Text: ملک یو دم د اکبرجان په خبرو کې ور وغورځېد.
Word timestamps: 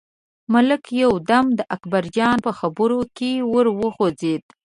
ملک 0.53 0.83
یو 1.03 1.13
دم 1.29 1.45
د 1.59 1.61
اکبرجان 1.75 2.35
په 2.45 2.51
خبرو 2.59 3.01
کې 3.17 3.31
ور 3.51 3.67
وغورځېد. 3.81 4.43